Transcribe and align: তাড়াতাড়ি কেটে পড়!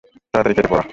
তাড়াতাড়ি 0.33 0.55
কেটে 0.57 0.69
পড়! 0.71 0.81